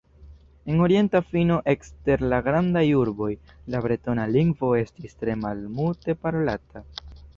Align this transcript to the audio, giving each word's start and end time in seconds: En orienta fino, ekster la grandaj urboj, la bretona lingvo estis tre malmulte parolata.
En 0.71 0.79
orienta 0.83 1.19
fino, 1.33 1.57
ekster 1.73 2.23
la 2.33 2.39
grandaj 2.49 2.83
urboj, 3.01 3.29
la 3.75 3.83
bretona 3.85 4.25
lingvo 4.37 4.73
estis 4.81 5.15
tre 5.21 5.37
malmulte 5.43 6.17
parolata. 6.25 6.83